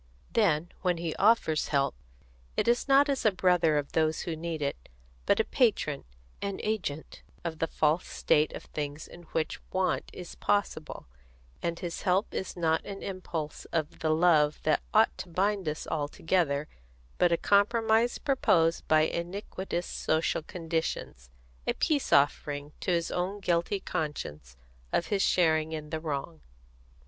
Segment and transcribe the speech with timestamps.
[0.33, 1.93] Then when he offers help,
[2.57, 4.89] it is not as a brother of those who need it,
[5.27, 6.05] but a patron,
[6.41, 11.05] an agent of the false state of things in which want is possible;
[11.61, 15.85] and his help is not an impulse of the love that ought to bind us
[15.85, 16.67] all together,
[17.19, 21.29] but a compromise proposed by iniquitous social conditions,
[21.67, 24.57] a peace offering to his own guilty consciousness
[24.91, 26.41] of his share in the wrong."